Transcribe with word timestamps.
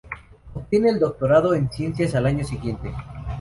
Obtiene 0.55 0.89
el 0.89 0.97
doctorado 0.97 1.53
en 1.53 1.71
ciencias 1.71 2.15
el 2.15 2.25
año 2.25 2.43
siguiente. 2.43 2.91